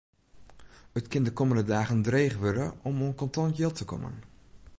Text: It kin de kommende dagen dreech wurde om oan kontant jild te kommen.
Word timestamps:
It 0.99 1.07
kin 1.07 1.23
de 1.25 1.33
kommende 1.39 1.63
dagen 1.71 1.99
dreech 2.07 2.35
wurde 2.41 2.67
om 2.87 3.01
oan 3.03 3.15
kontant 3.21 3.57
jild 3.57 3.75
te 3.77 3.85
kommen. 3.91 4.13